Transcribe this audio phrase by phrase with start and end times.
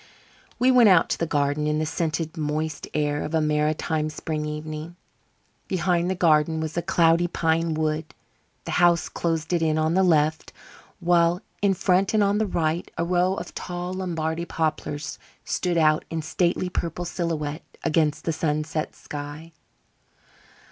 [0.57, 4.47] We went out to the garden in the scented moist air of a maritime spring
[4.47, 4.95] evening.
[5.67, 8.15] Behind the garden was a cloudy pine wood;
[8.63, 10.53] the house closed it in on the left,
[11.01, 16.03] while in front and on the right a row of tall Lombardy poplars stood out
[16.09, 19.51] in stately purple silhouette against the sunset sky.